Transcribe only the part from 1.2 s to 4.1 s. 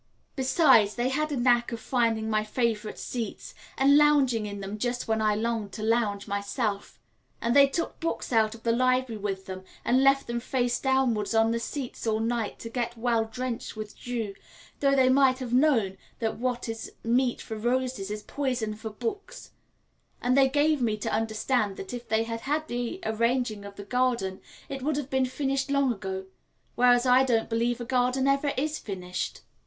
a knack of finding out my favourite seats and